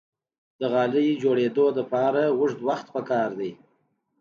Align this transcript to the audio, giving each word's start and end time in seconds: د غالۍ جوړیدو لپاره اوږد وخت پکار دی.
د 0.59 0.61
غالۍ 0.73 1.07
جوړیدو 1.23 1.65
لپاره 1.77 2.21
اوږد 2.37 2.59
وخت 2.67 2.87
پکار 2.95 3.29
دی. 3.39 3.51